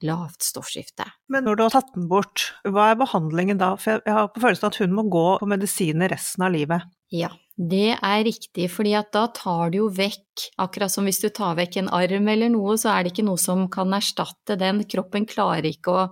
[0.07, 1.05] lavt stoffskifte.
[1.31, 3.73] Men når du har tatt den bort, hva er behandlingen da?
[3.79, 6.87] For jeg har på følelsen at hun må gå på medisiner resten av livet.
[7.11, 11.27] Ja, det er riktig, fordi at da tar du jo vekk, akkurat som hvis du
[11.35, 14.81] tar vekk en arm eller noe, så er det ikke noe som kan erstatte den.
[14.89, 16.07] Kroppen klarer ikke å,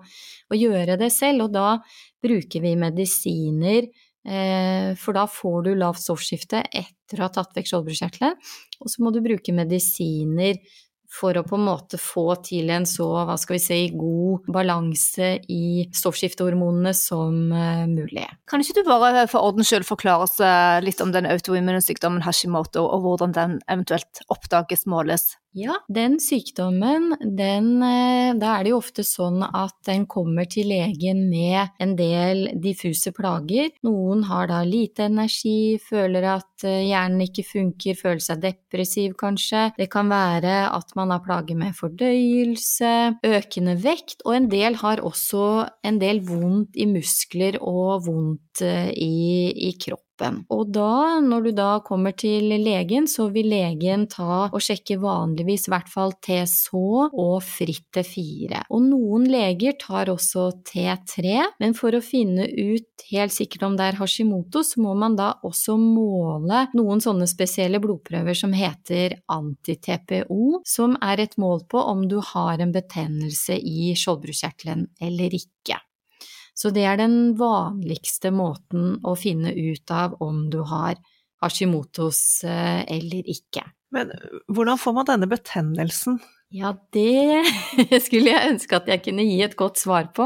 [0.52, 1.80] å gjøre det selv, og da
[2.22, 3.88] bruker vi medisiner.
[4.28, 8.36] Eh, for da får du lavt stoffskifte etter å ha tatt vekk skjoldbruskkjertelen,
[8.84, 10.60] og så må du bruke medisiner
[11.10, 15.32] for å på en måte få til en så, hva skal vi si, god balanse
[15.50, 18.28] i stoffskiftehormonene som uh, mulig.
[18.50, 22.24] Kan ikke du bare for ordens skyld forklare oss eh, litt om den autoimmune sykdommen
[22.26, 25.32] Hashimoto, og hvordan den eventuelt oppdages, måles?
[25.58, 30.68] Ja, den sykdommen, den, eh, da er det jo ofte sånn at den kommer til
[30.70, 33.72] legen med en del diffuse plager.
[33.82, 39.72] Noen har da lite energi, føler at eh, hjernen ikke funker, føler seg depressiv kanskje.
[39.80, 42.94] Det kan være at man har plager med fordøyelse,
[43.26, 45.48] økende vekt, og en del har også
[45.82, 50.46] en del vondt i muskler og vondt eh, i, i kroppen kroppen.
[50.50, 55.68] Og da, når du da kommer til legen, så vil legen ta og sjekke vanligvis
[55.68, 58.66] i hvert fall TSH og fritt T4.
[58.70, 63.90] Og noen leger tar også T3, men for å finne ut helt sikkert om det
[63.90, 70.62] er Hashimoto, så må man da også måle noen sånne spesielle blodprøver som heter anti-TPO,
[70.68, 75.80] som er et mål på om du har en betennelse i skjoldbruskkjertelen eller ikke.
[76.60, 81.00] Så det er den vanligste måten å finne ut av om du har
[81.40, 83.64] Hashimotos eh, eller ikke.
[83.96, 84.12] Men
[84.52, 86.20] hvordan får man denne betennelsen?
[86.50, 87.46] Ja, det
[88.06, 90.26] skulle jeg ønske at jeg kunne gi et godt svar på,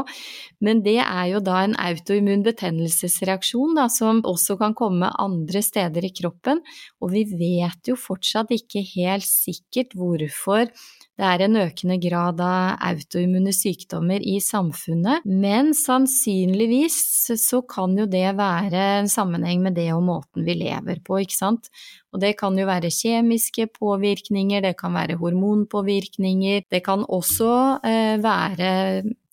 [0.64, 6.08] men det er jo da en autoimmun betennelsesreaksjon da, som også kan komme andre steder
[6.08, 6.62] i kroppen,
[7.04, 10.72] og vi vet jo fortsatt ikke helt sikkert hvorfor
[11.14, 16.96] det er en økende grad av autoimmune sykdommer i samfunnet, men sannsynligvis
[17.38, 21.36] så kan jo det være en sammenheng med det og måten vi lever på, ikke
[21.36, 21.70] sant.
[22.10, 27.52] Og det kan jo være kjemiske påvirkninger, det kan være hormonpåvirkninger, det kan også
[27.86, 28.72] eh, være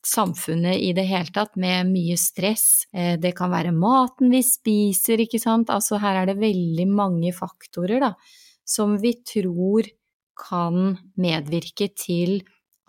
[0.05, 2.85] samfunnet i det hele tatt, med mye stress.
[2.93, 5.73] Eh, det kan være maten vi spiser, ikke sant.
[5.73, 8.13] Altså her er det veldig mange faktorer, da,
[8.69, 9.89] som vi tror
[10.37, 12.41] kan medvirke til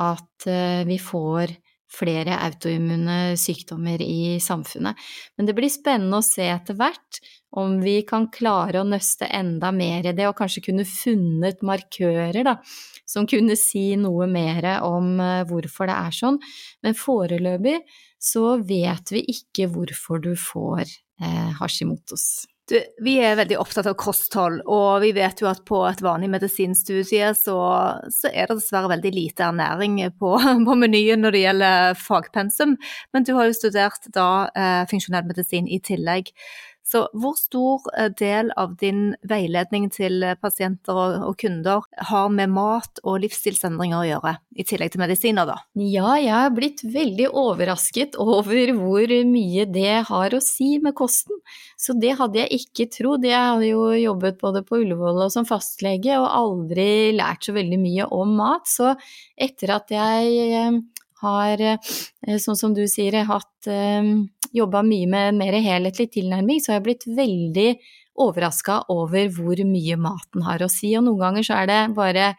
[0.03, 1.55] at eh, vi får
[1.93, 4.97] flere autoimmune sykdommer i samfunnet.
[5.37, 7.21] Men det blir spennende å se etter hvert
[7.61, 12.41] om vi kan klare å nøste enda mer i det, og kanskje kunne funnet markører
[12.49, 12.57] da,
[13.05, 16.41] som kunne si noe mer om eh, hvorfor det er sånn.
[16.85, 17.83] Men foreløpig
[18.23, 22.47] så vet vi ikke hvorfor du får eh, Hashimotos.
[22.73, 26.31] Du, vi er veldig opptatt av kosthold, og vi vet jo at på et vanlig
[26.33, 27.57] medisinstudie så,
[28.09, 30.31] så er det dessverre veldig lite ernæring på,
[30.67, 32.79] på, menyen når det gjelder fagpensum,
[33.13, 36.33] men du har jo studert da eh, funksjonell medisin i tillegg.
[36.83, 42.51] Så hvor stor eh, del av din veiledning til eh, pasienter og, kunder har med
[42.53, 45.57] mat og livsstilsendringer å gjøre, i tillegg til medisiner, da?
[45.79, 51.38] Ja, jeg har blitt veldig overrasket over hvor mye det har å si med kosten.
[51.79, 53.25] Så det hadde jeg ikke trodd.
[53.27, 57.79] Jeg hadde jo jobbet både på Ullevål og som fastlege og aldri lært så veldig
[57.81, 58.66] mye om mat.
[58.68, 58.92] Så
[59.38, 60.83] etter at jeg eh,
[61.23, 61.65] har,
[62.43, 63.71] sånn som du sier, hatt
[64.53, 67.69] jobba mye med mer helhetlig tilnærming, så har jeg blitt veldig
[68.23, 70.93] overraska over hvor mye maten har å si.
[70.99, 72.33] Og noen ganger så er det bare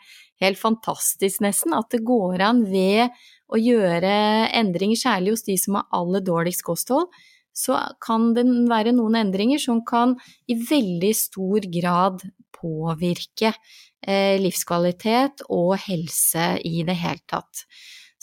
[0.43, 3.13] helt fantastisk, nesten, at det går an ved
[3.53, 4.13] å gjøre
[4.55, 7.09] endringer, særlig hos de som har aller dårligst kosthold,
[7.53, 10.15] så kan det være noen endringer som kan
[10.49, 12.23] i veldig stor grad
[12.57, 17.65] påvirke eh, livskvalitet og helse i det hele tatt.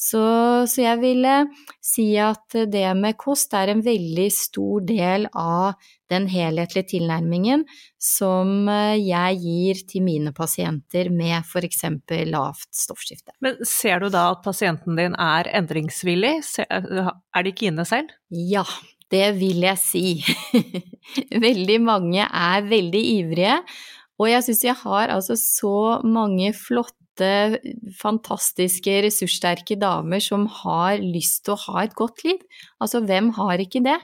[0.01, 0.21] Så,
[0.65, 1.33] så, jeg ville
[1.85, 5.75] si at det med kost er en veldig stor del av
[6.09, 7.67] den helhetlige tilnærmingen
[8.01, 11.85] som eh, jeg gir til mine pasienter med f.eks.
[12.31, 13.35] lavt stoffskifte.
[13.45, 16.33] Men ser du da at pasienten din er endringsvillig?
[16.65, 18.17] Er de ikke inne selv?
[18.33, 18.65] Ja,
[19.13, 20.05] det vil jeg si.
[21.47, 23.61] veldig mange er veldig ivrige.
[24.21, 25.77] Og jeg syns jeg har altså så
[26.09, 26.97] mange flotte
[28.01, 32.41] fantastiske, ressurssterke damer som har lyst til å ha et godt liv.
[32.81, 33.99] Altså, hvem har ikke det?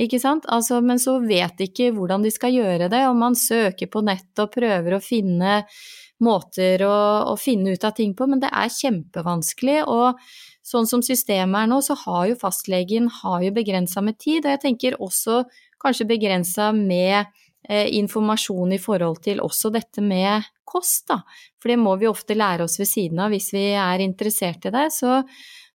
[0.00, 0.46] Ikke sant?
[0.50, 4.02] Altså, men så vet de ikke hvordan de skal gjøre det, og man søker på
[4.06, 5.60] nett og prøver å finne
[6.24, 6.96] måter å,
[7.30, 9.82] å finne ut av ting på, men det er kjempevanskelig.
[9.86, 10.20] og
[10.64, 14.62] sånn som systemet er nå, så har jo fastlegen har begrensa med tid, og jeg
[14.62, 15.42] tenker også
[15.82, 17.28] kanskje begrensa med
[17.70, 21.20] informasjon i forhold til også dette med kost, da.
[21.62, 24.72] For det må vi ofte lære oss ved siden av hvis vi er interessert i
[24.74, 24.86] det.
[24.94, 25.20] Så,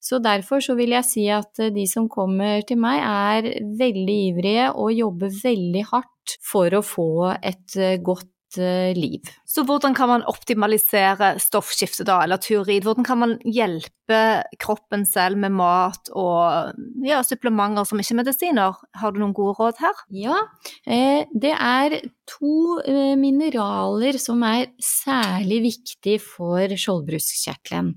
[0.03, 4.17] så derfor så vil jeg si at eh, de som kommer til meg er veldig
[4.31, 9.21] ivrige og jobber veldig hardt for å få et eh, godt Eh, liv.
[9.45, 12.83] Så hvordan kan man optimalisere stoffskiftet da, eller turid?
[12.83, 16.73] Hvordan kan man hjelpe kroppen selv med mat og
[17.05, 18.79] ja, supplementer som ikke er medisiner?
[18.97, 20.01] Har du noen gode råd her?
[20.09, 20.39] Ja,
[20.85, 27.93] eh, det er to eh, mineraler som er særlig viktig for skjoldbruskkjertelen.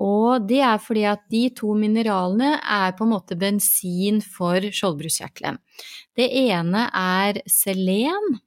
[0.00, 5.60] Og det er fordi at de to mineralene er på en måte bensin for skjoldbruskkjertelen.
[6.16, 8.40] Det ene er selen.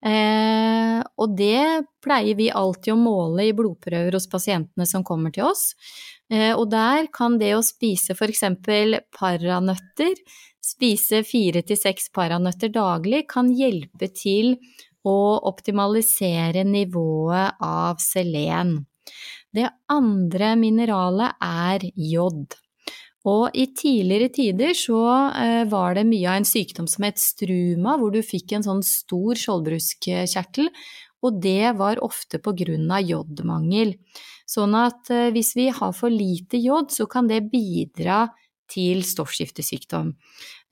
[0.00, 5.50] Eh, og det pleier vi alltid å måle i blodprøver hos pasientene som kommer til
[5.50, 5.74] oss.
[6.32, 8.44] Eh, og der kan det å spise f.eks.
[9.16, 10.14] paranøtter,
[10.64, 14.56] spise fire til seks paranøtter daglig, kan hjelpe til
[15.04, 18.78] å optimalisere nivået av selen.
[19.50, 22.56] Det andre mineralet er jod.
[23.28, 25.02] Og i tidligere tider så
[25.36, 28.82] eh, var det mye av en sykdom som het struma, hvor du fikk en sånn
[28.86, 30.70] stor skjoldbruskkjertel,
[31.20, 33.92] og det var ofte på grunn av jodmangel.
[34.48, 38.30] Sånn at eh, hvis vi har for lite jod, så kan det bidra
[38.70, 40.14] til stoffskiftesykdom.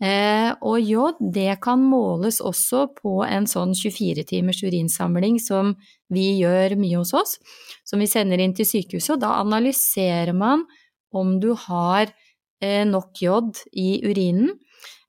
[0.01, 5.75] Eh, og jod det kan måles også på en sånn 24 timers urinsamling som
[6.15, 7.37] vi gjør mye hos oss,
[7.85, 10.65] som vi sender inn til sykehuset, og da analyserer man
[11.13, 12.15] om du har
[12.61, 14.57] nok jod i urinen.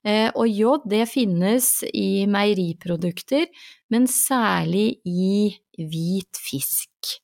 [0.07, 3.49] Eh, og jod det finnes i meieriprodukter,
[3.91, 7.19] men særlig i hvit fisk.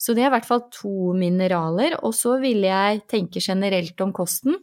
[0.00, 1.98] Så det er i hvert fall to mineraler.
[2.06, 4.56] Og så ville jeg tenke generelt om kosten,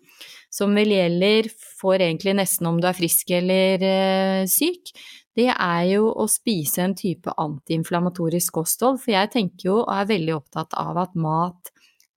[0.50, 4.96] som vel gjelder for egentlig nesten om du er frisk eller eh, syk.
[5.38, 10.10] Det er jo å spise en type antiinflamatorisk kosthold, for jeg tenker jo og er
[10.10, 11.70] veldig opptatt av at mat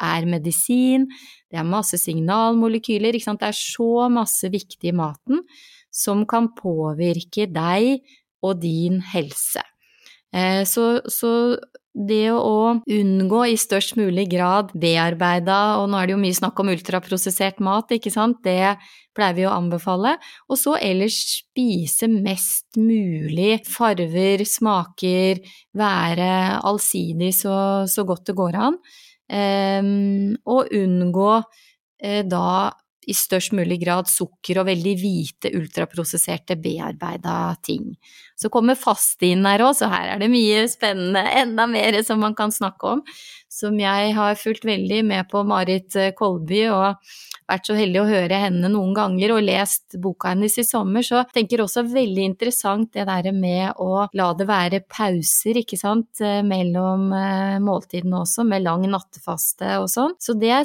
[0.03, 1.09] er medisin,
[1.51, 3.43] det er masse signalmolekyler, ikke sant.
[3.43, 5.45] Det er så masse viktig i maten
[5.91, 8.07] som kan påvirke deg
[8.47, 9.65] og din helse.
[10.33, 11.59] Eh, så, så
[11.91, 16.63] det å unngå i størst mulig grad bearbeida, og nå er det jo mye snakk
[16.63, 18.77] om ultraprosessert mat, ikke sant, det
[19.17, 20.15] pleier vi å anbefale.
[20.47, 25.43] Og så ellers spise mest mulig farver, smaker,
[25.77, 26.33] være
[26.63, 27.57] allsidig så,
[27.91, 28.79] så godt det går an.
[29.31, 32.47] Um, og unngå uh, da
[33.11, 37.91] i størst mulig grad sukker og veldig hvite, ultraprosesserte, bearbeida ting.
[38.41, 42.23] Så kommer faste inn her òg, så her er det mye spennende, enda mer som
[42.23, 43.03] man kan snakke om.
[43.51, 47.01] Som jeg har fulgt veldig med på Marit eh, Kolby og
[47.51, 51.25] vært så heldig å høre henne noen ganger og lest boka hennes i sommer, så
[51.35, 56.41] tenker også veldig interessant det der med å la det være pauser, ikke sant, eh,
[56.47, 60.17] mellom eh, måltidene også, med lang nattefaste og sånn.
[60.23, 60.65] Så det er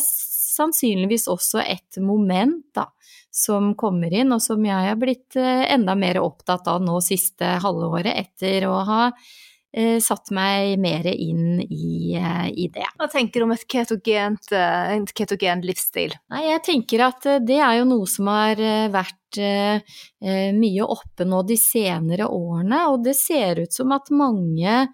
[0.56, 2.89] sannsynligvis også et moment da,
[3.36, 7.58] som kommer inn, og som jeg har blitt eh, enda mer opptatt av nå siste
[7.63, 12.88] halvåret etter å ha eh, satt meg mer inn i, eh, i, det.
[12.96, 16.15] Hva tenker du om et ketogent, en ketogen livsstil?
[16.32, 18.62] Nei, jeg tenker at det er jo noe som har
[18.94, 19.13] vært
[20.56, 24.86] mye oppe nå de senere årene, og det ser ut som at mange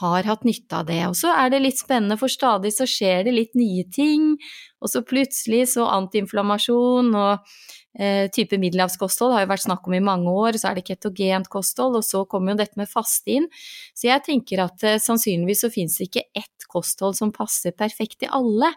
[0.00, 1.02] har hatt nytte av det.
[1.10, 4.32] Og så er det litt spennende, for stadig så skjer det litt nye ting,
[4.80, 7.52] og så plutselig så antiinflammasjon og
[7.98, 11.50] eh, type middelhavskosthold har jo vært snakk om i mange år, så er det ketogent
[11.52, 13.48] kosthold, og så kommer jo dette med faste inn.
[13.92, 18.22] Så jeg tenker at eh, sannsynligvis så finnes det ikke ett kosthold som passer perfekt
[18.22, 18.72] til alle.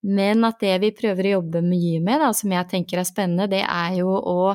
[0.00, 3.50] Men at det vi prøver å jobbe mye med, da, som jeg tenker er spennende,
[3.52, 4.54] det er jo å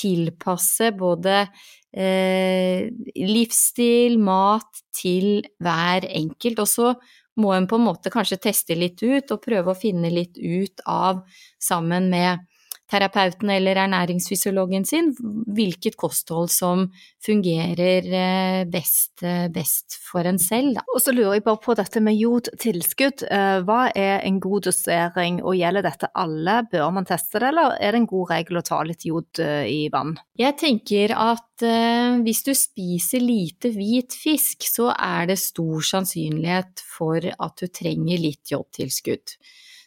[0.00, 1.42] tilpasse både
[1.92, 6.62] eh, livsstil, mat til hver enkelt.
[6.62, 6.92] Og så
[7.40, 10.82] må en på en måte kanskje teste litt ut og prøve å finne litt ut
[10.86, 11.22] av,
[11.62, 12.46] sammen med
[12.90, 15.12] terapeuten eller ernæringsfysiologen sin,
[15.54, 16.88] hvilket kosthold som
[17.22, 20.74] fungerer eh, best, eh, best for en selv.
[20.78, 20.84] Da.
[20.94, 23.26] Og så lurer jeg bare på dette med jodtilskudd.
[23.30, 26.60] Eh, hva er en god dosering, og gjelder dette alle?
[26.72, 29.86] Bør man teste det, eller er det en god regel å ta litt jod i
[29.92, 30.16] vann?
[30.40, 37.20] Jeg tenker at hvis du spiser lite hvit fisk, så er det stor sannsynlighet for
[37.20, 39.36] at du trenger litt jodtilskudd.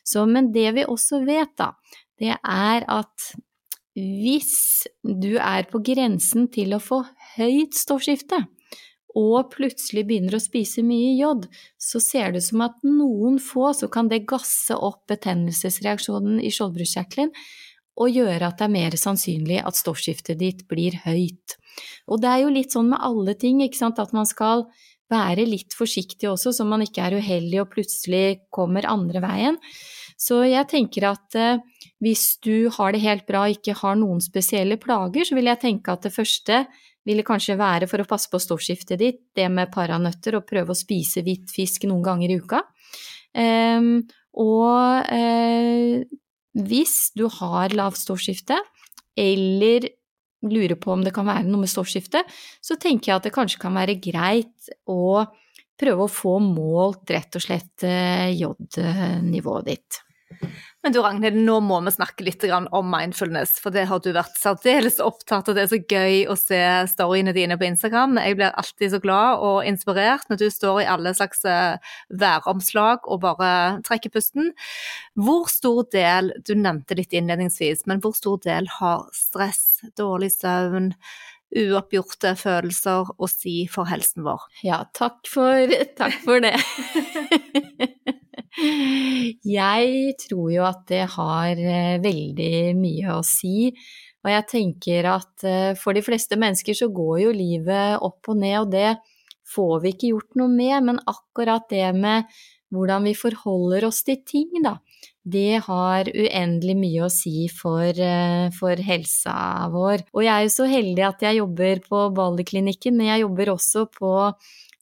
[0.04, 1.72] Så, men det vi også vet, da,
[2.22, 3.34] det er at
[3.94, 7.04] hvis du er på grensen til å få
[7.36, 8.42] høyt stoffskifte,
[9.14, 11.46] og plutselig begynner å spise mye jod,
[11.78, 16.50] så ser det ut som at noen få så kan det gasse opp betennelsesreaksjonen i
[16.54, 17.30] skjoldbruskkjertelen
[18.02, 21.60] og gjøre at det er mer sannsynlig at stoffskiftet ditt blir høyt.
[22.10, 24.66] Og det er jo litt sånn med alle ting, ikke sant, at man skal
[25.14, 29.60] være litt forsiktig også, så man ikke er uheldig og plutselig kommer andre veien.
[30.20, 31.62] Så jeg tenker at eh,
[32.04, 35.62] hvis du har det helt bra og ikke har noen spesielle plager, så vil jeg
[35.62, 36.64] tenke at det første
[37.08, 40.78] ville kanskje være for å passe på stoffskiftet ditt, det med paranøtter og prøve å
[40.78, 42.62] spise hvitt fisk noen ganger i uka.
[43.34, 44.06] Um,
[44.40, 46.04] og uh,
[46.64, 48.60] hvis du har lavt stoffskifte,
[49.20, 49.90] eller
[50.44, 52.28] lurer på om det kan være noe med stoffskiftet,
[52.64, 55.24] så tenker jeg at det kanskje kan være greit å
[55.80, 60.04] prøve å få målt rett og slett eh, jodnivået ditt.
[60.84, 64.36] Men du Ragnhild, nå må vi snakke litt om mindfulness, for det har du vært
[64.36, 65.56] særdeles opptatt av.
[65.56, 66.60] Det er så gøy å se
[66.92, 68.18] storyene dine på Instagram.
[68.20, 73.08] Jeg blir alltid så glad og inspirert når du står i alle slags eh, væromslag
[73.08, 73.54] og bare
[73.88, 74.52] trekker pusten.
[75.16, 80.92] Hvor stor del, du nevnte litt innledningsvis, men hvor stor del har stress, dårlig søvn,
[81.54, 84.48] uoppgjorte følelser å si for helsen vår?
[84.66, 86.56] Ja, takk for, takk for det.
[89.44, 93.72] Jeg tror jo at det har eh, veldig mye å si.
[94.24, 98.40] Og jeg tenker at eh, for de fleste mennesker så går jo livet opp og
[98.40, 98.96] ned, og det
[99.54, 100.78] får vi ikke gjort noe med.
[100.90, 102.30] Men akkurat det med
[102.74, 104.78] hvordan vi forholder oss til ting, da,
[105.24, 110.04] det har uendelig mye å si for, eh, for, helsa vår.
[110.12, 113.86] Og jeg er jo så heldig at jeg jobber på Balderklinikken, men jeg jobber også
[113.92, 114.14] på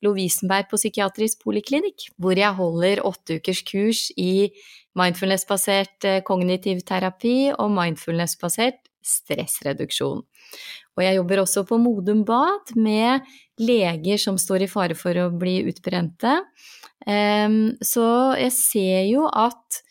[0.01, 4.49] Lovisenberg på psykiatrisk poliklinikk, hvor jeg holder åtte ukers kurs i
[4.97, 10.25] mindfulness-basert eh, kognitiv terapi og mindfulness-basert stressreduksjon.
[10.97, 13.21] Og jeg jobber også på Modum Bad med
[13.61, 16.41] leger som står i fare for å bli utbrente.
[17.07, 19.81] Ehm, så jeg ser jo at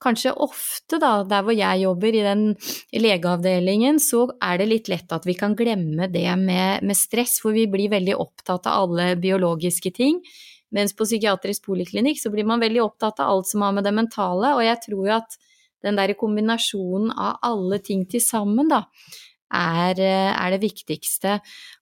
[0.00, 2.44] kanskje ofte, da, der hvor jeg jobber, i den
[2.96, 7.56] legeavdelingen, så er det litt lett at vi kan glemme det med, med stress, for
[7.56, 10.20] vi blir veldig opptatt av alle biologiske ting.
[10.74, 13.94] Mens på psykiatrisk poliklinikk så blir man veldig opptatt av alt som har med det
[13.96, 15.40] mentale, og jeg tror jo at
[15.84, 18.84] den der kombinasjonen av alle ting til sammen, da,
[19.50, 21.40] er, er, det viktigste.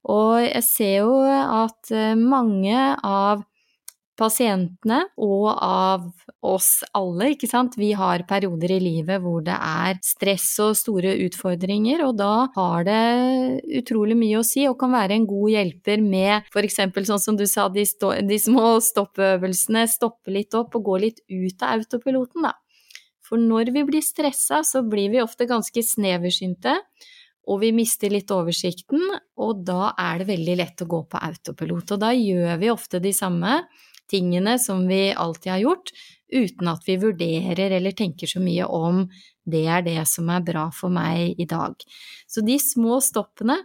[0.09, 3.45] Og jeg ser jo at mange av
[4.19, 6.09] pasientene og av
[6.45, 7.77] oss alle, ikke sant.
[7.79, 12.87] Vi har perioder i livet hvor det er stress og store utfordringer, og da har
[12.89, 13.03] det
[13.81, 17.47] utrolig mye å si og kan være en god hjelper med eksempel sånn som du
[17.49, 17.85] sa, de,
[18.29, 22.57] de små stoppøvelsene, stoppe litt opp og gå litt ut av autopiloten, da.
[23.29, 26.79] For når vi blir stressa, så blir vi ofte ganske sneversynte
[27.49, 29.01] og vi mister litt oversikten,
[29.41, 31.95] og da er det veldig lett å gå på autopilot.
[31.97, 33.63] Og da gjør vi ofte de samme
[34.11, 35.93] tingene som vi alltid har gjort,
[36.29, 39.07] uten at vi vurderer eller tenker så mye om
[39.49, 41.77] det er det som er bra for meg i dag.
[42.29, 43.63] Så de små stoppene,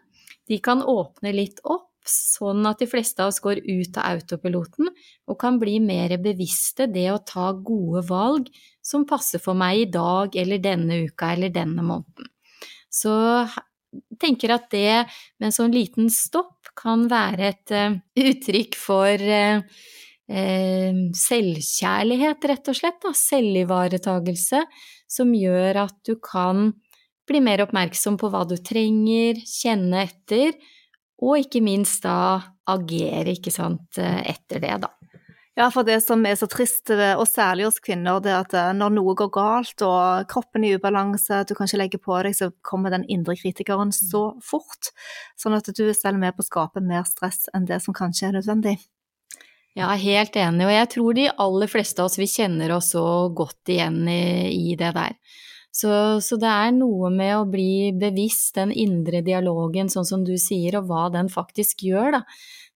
[0.48, 4.90] de kan åpne litt opp, sånn at de fleste av oss går ut av autopiloten
[4.92, 8.50] og kan bli mer bevisste det å ta gode valg
[8.84, 12.28] som passer for meg i dag eller denne uka eller denne måneden.
[12.92, 13.14] Så
[13.94, 15.06] jeg tenker at det
[15.40, 19.64] med en sånn liten stopp kan være et uh, uttrykk for eh,
[20.34, 24.64] selvkjærlighet, rett og slett, da, selvivaretagelse,
[25.12, 26.72] som gjør at du kan
[27.30, 30.58] bli mer oppmerksom på hva du trenger, kjenne etter,
[31.24, 32.42] og ikke minst da
[32.74, 34.92] agere, ikke sant, etter det, da.
[35.54, 38.56] Ja, for det som er så trist, eh, og særlig hos kvinner, det er at
[38.58, 42.18] eh, når noe går galt og kroppen er i ubalanse, du kan ikke legge på
[42.26, 44.90] deg, så kommer den indre kritikeren så fort.
[45.38, 48.32] Sånn at du er selv med på å skape mer stress enn det som kanskje
[48.32, 48.80] er nødvendig.
[49.74, 53.06] Ja, helt enig, og jeg tror de aller fleste av oss, vi kjenner oss så
[53.34, 55.16] godt igjen i, i det der.
[55.74, 55.90] Så,
[56.22, 60.78] så, det er noe med å bli bevisst den indre dialogen, sånn som du sier,
[60.78, 62.22] og hva den faktisk gjør, da.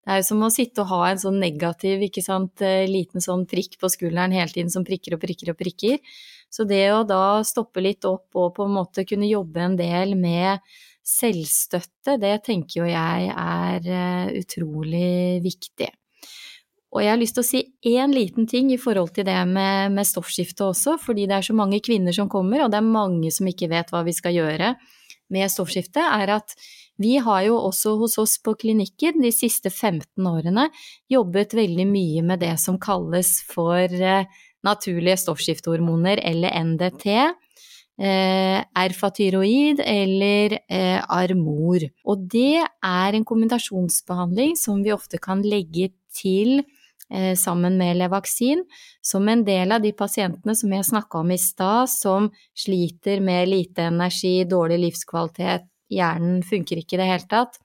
[0.02, 3.22] Det er jo som å sitte og ha en sånn negativ, ikke sant, eh, liten
[3.22, 6.02] sånn prikk på skulderen hele tiden som prikker og prikker og prikker.
[6.50, 10.16] Så det å da stoppe litt opp og på en måte kunne jobbe en del
[10.18, 10.64] med
[11.06, 15.92] selvstøtte, det tenker jo jeg er eh, utrolig viktig.
[16.96, 17.62] Og jeg har lyst til å si
[17.92, 21.56] én liten ting i forhold til det med, med stoffskifte også, fordi det er så
[21.58, 24.74] mange kvinner som kommer, og det er mange som ikke vet hva vi skal gjøre
[25.34, 26.56] med stoffskifte, er at
[26.98, 30.70] vi har jo også hos oss på klinikken de siste 15 årene
[31.12, 34.26] jobbet veldig mye med det som kalles for eh,
[34.66, 37.06] naturlige stoffskiftehormoner, eller NDT.
[37.98, 41.86] Eh, erfatyroid eller eh, Armor.
[42.06, 46.62] Og det er en kombinasjonsbehandling som vi ofte kan legge til
[47.40, 48.66] sammen med Levaksin,
[49.02, 53.48] som en del av de pasientene som jeg snakka om i stad, som sliter med
[53.48, 57.56] lite energi, dårlig livskvalitet, hjernen funker ikke i det hele tatt,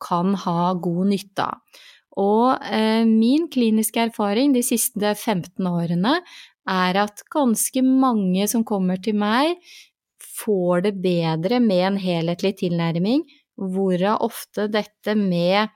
[0.00, 1.82] kan ha god nytte av.
[2.20, 6.16] Og eh, min kliniske erfaring de siste 15 årene
[6.70, 9.56] er at ganske mange som kommer til meg,
[10.40, 13.26] får det bedre med en helhetlig tilnærming,
[13.60, 15.68] hvorav ofte dette med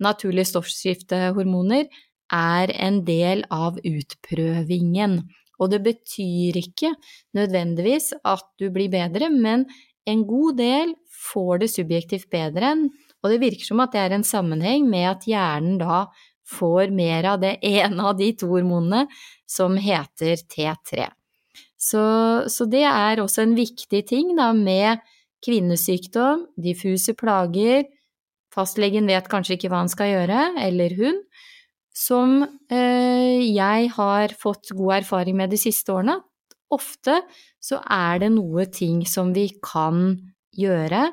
[0.00, 1.88] naturlige stoffskiftehormoner
[2.34, 5.20] er en del av utprøvingen.
[5.60, 6.94] Og det betyr ikke
[7.36, 9.66] nødvendigvis at du blir bedre, men
[10.08, 10.94] en god del
[11.30, 12.72] får det subjektivt bedre,
[13.20, 16.06] og det virker som at det er en sammenheng med at hjernen da
[16.50, 19.06] får mer av det ene av de to hormonene
[19.48, 21.10] som heter T3.
[21.80, 22.02] Så,
[22.52, 25.00] så det er også en viktig ting da med
[25.44, 27.86] kvinnesykdom, diffuse plager,
[28.52, 31.22] fastlegen vet kanskje ikke hva han skal gjøre, eller hun,
[32.00, 32.40] som
[32.72, 36.16] eh, jeg har fått god erfaring med de siste årene.
[36.72, 37.18] Ofte
[37.60, 40.14] så er det noe ting som vi kan
[40.56, 41.10] gjøre,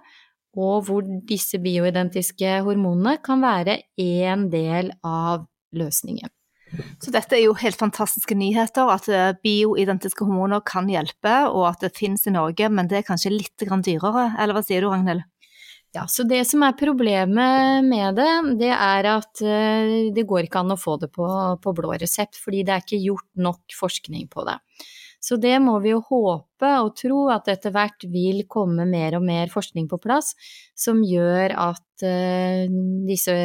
[0.58, 5.46] og hvor disse bioidentiske hormonene kan være en del av
[5.78, 6.32] løsningen.
[7.02, 11.86] Så dette er jo helt fantastiske nyheter, at eh, bioidentiske hormoner kan hjelpe, og at
[11.86, 15.24] det finnes i Norge, men det er kanskje litt dyrere, eller hva sier du Ragnhild?
[15.96, 20.62] Ja, så det som er problemet med det, det er at eh, det går ikke
[20.62, 21.26] an å få det på,
[21.64, 24.58] på blå resept, fordi det er ikke gjort nok forskning på det.
[25.24, 29.26] Så det må vi jo håpe og tro at etter hvert vil komme mer og
[29.26, 30.36] mer forskning på plass
[30.78, 32.68] som gjør at uh,
[33.08, 33.36] disse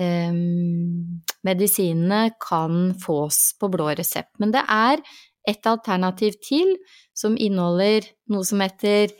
[0.00, 4.32] um, medisinene kan fås på blå resept.
[4.40, 5.04] Men det er
[5.48, 6.74] et alternativ til
[7.16, 9.12] som inneholder noe som heter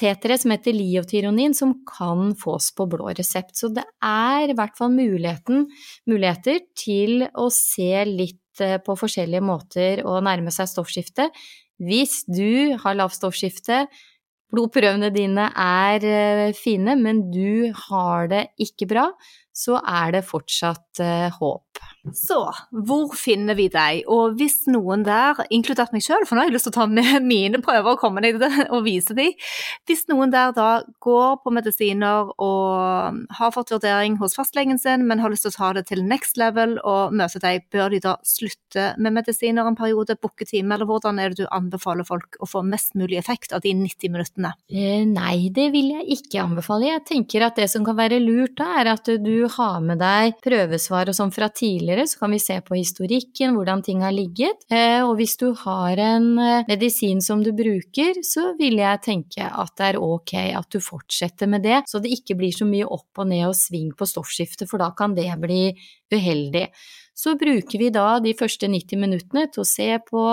[0.00, 3.54] tetere som heter liotironin, som kan fås på blå resept.
[3.58, 10.04] Så det er i hvert fall muligheter til å se litt eh, på forskjellige måter
[10.06, 11.30] å nærme seg stoffskifte.
[11.82, 13.84] Hvis du har lavt stoffskifte,
[14.54, 19.08] blodprøvene dine er eh, fine, men du har det ikke bra,
[19.54, 21.62] så er det fortsatt eh, håp.
[22.12, 22.36] Så
[22.84, 26.56] hvor finner vi deg, og hvis noen der, inkludert meg selv, for nå har jeg
[26.58, 29.32] lyst til å ta med mine prøver og komme ned og vise dem,
[29.88, 30.68] hvis noen der da
[31.04, 35.56] går på medisiner og har fått vurdering hos fastlegen sin, men har lyst til å
[35.56, 39.78] ta det til next level og møte deg, bør de da slutte med medisiner en
[39.78, 43.54] periode, booke time, eller hvordan er det du anbefaler folk å få mest mulig effekt
[43.56, 44.52] av de 90 minuttene?
[44.68, 46.90] Eh, nei, det vil jeg ikke anbefale.
[46.90, 50.38] Jeg tenker at det som kan være lurt da, er at du har med deg
[50.44, 54.66] prøvesvar og sånn fra tidligere, så kan vi se på historikken, hvordan ting har ligget.
[54.72, 59.46] Eh, og hvis du har en eh, medisin som du bruker, så vil jeg tenke
[59.48, 62.88] at det er ok at du fortsetter med det, så det ikke blir så mye
[62.88, 65.68] opp og ned og sving på stoffskiftet, for da kan det bli
[66.14, 66.68] uheldig.
[67.14, 70.24] Så bruker vi da de første 90 minuttene til å se på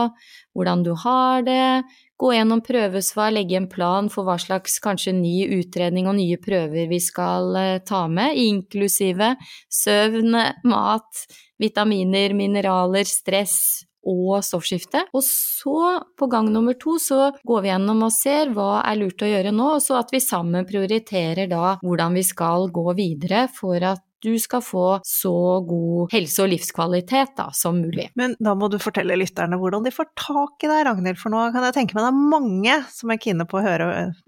[0.58, 1.84] hvordan du har det,
[2.22, 6.90] gå gjennom prøvesvar, legge en plan for hva slags kanskje ny utredning og nye prøver
[6.92, 9.34] vi skal eh, ta med, inklusive
[9.74, 10.38] søvn,
[10.70, 11.24] mat,
[11.62, 15.04] vitaminer, mineraler, stress og stoffskifte.
[15.14, 19.22] Og så, på gang nummer to, så går vi gjennom og ser hva er lurt
[19.22, 23.46] å gjøre nå, og så at vi sammen prioriterer da hvordan vi skal gå videre
[23.54, 25.34] for at du skal få så
[25.68, 28.10] god helse og livskvalitet da, som mulig.
[28.20, 31.48] Men da må du fortelle lytterne hvordan de får tak i deg, Ragnhild, for nå
[31.54, 33.88] kan jeg tenke meg det er mange som er kine på å høre,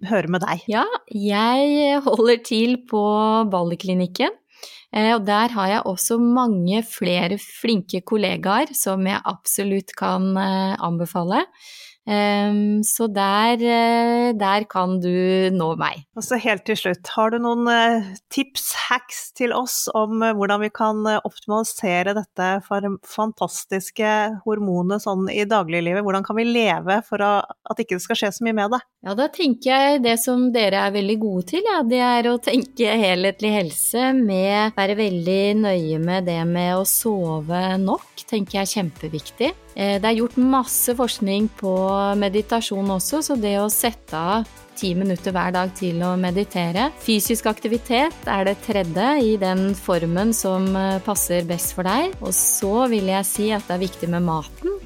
[0.10, 0.66] høre med deg.
[0.72, 3.04] Ja, jeg holder til på
[3.54, 4.40] Balleklinikken.
[4.94, 10.76] Eh, og der har jeg også mange flere flinke kollegaer som jeg absolutt kan eh,
[10.78, 11.44] anbefale.
[12.04, 16.02] Um, så der, uh, der, kan du nå meg.
[16.20, 20.34] Og så helt til slutt, har du noen uh, tips, hacks til oss om uh,
[20.36, 24.12] hvordan vi kan optimalisere dette fantastiske
[24.44, 26.04] hormonet sånn i dagliglivet?
[26.04, 28.84] Hvordan kan vi leve for at ikke det skal skje så mye med det?
[29.08, 32.38] Ja, da tenker jeg det som dere er veldig gode til, ja, det er å
[32.44, 38.64] tenke helhetlig helse med være veldig nøye med det med å sove nok, tenker jeg
[38.68, 39.54] er kjempeviktig.
[39.76, 41.74] Eh, det er gjort masse forskning på
[42.20, 46.90] meditasjon også, så det å sette av ti minutter hver dag til å meditere.
[47.04, 52.14] Fysisk aktivitet er det tredje i den formen som eh, passer best for deg.
[52.22, 54.80] Og så vil jeg si at det er viktig med maten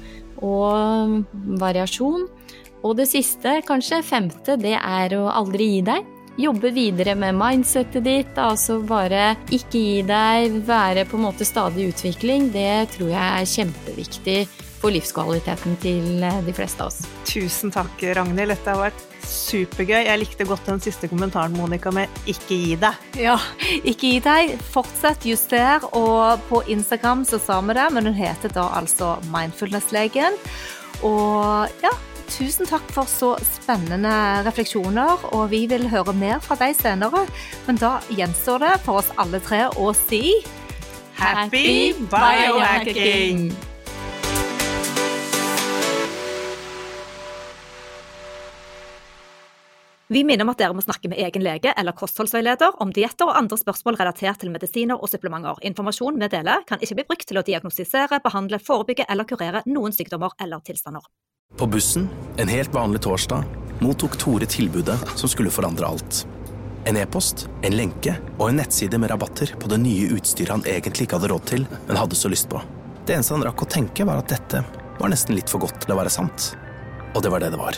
[0.44, 1.24] og
[1.58, 2.28] variasjon.
[2.86, 6.14] Og det siste, kanskje femte, det er å aldri gi deg.
[6.38, 11.82] Jobbe videre med mindsettet ditt, altså bare ikke gi deg, være på en måte stadig
[11.82, 12.52] i utvikling.
[12.54, 14.38] Det tror jeg er kjempeviktig
[14.78, 17.02] for livskvaliteten til eh, de fleste av oss.
[17.28, 18.52] Tusen takk, Ragnhild.
[18.54, 20.00] Dette har vært supergøy.
[20.06, 22.98] Jeg likte godt den siste kommentaren, Monica, med 'ikke gi deg'.
[23.18, 23.38] Ja,
[23.82, 24.58] ikke gi deg.
[24.72, 25.84] Fortsett, juster.
[25.92, 30.38] Og på Instagram så sa vi det, men hun heter da altså Mindfulness-legen.
[31.02, 31.92] Og ja,
[32.28, 37.26] tusen takk for så spennende refleksjoner, og vi vil høre mer fra deg senere.
[37.66, 40.38] Men da gjenstår det for oss alle tre å si
[41.18, 43.50] Happy biohacking!
[50.10, 53.36] Vi minner om at dere må snakke med egen lege eller kostholdsveileder om dietter og
[53.36, 55.58] andre spørsmål relatert til medisiner og supplementer.
[55.68, 59.92] Informasjon vi deler, kan ikke bli brukt til å diagnostisere, behandle, forebygge eller kurere noen
[59.92, 61.04] sykdommer eller tilstander.
[61.60, 62.06] På bussen,
[62.40, 63.44] en helt vanlig torsdag,
[63.84, 66.22] mottok Tore tilbudet som skulle forandre alt.
[66.88, 71.04] En e-post, en lenke og en nettside med rabatter på det nye utstyret han egentlig
[71.04, 72.64] ikke hadde råd til, men hadde så lyst på.
[73.04, 74.64] Det eneste han rakk å tenke, var at dette
[74.96, 76.54] var nesten litt for godt til å være sant.
[77.12, 77.76] Og det var det det var.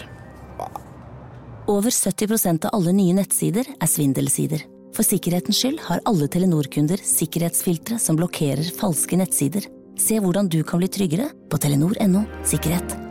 [1.66, 4.64] Over 70% av alle nye nettsider er svindelsider.
[4.96, 9.68] For sikkerhetens skyld har alle Telenor-kunder sikkerhetsfiltre som blokkerer falske nettsider.
[10.00, 13.09] Se hvordan du kan bli tryggere på telenor.no sikkerhet.